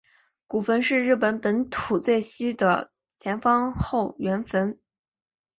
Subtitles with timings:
[0.47, 4.79] 古坟是日本本土最西的前方后圆坟。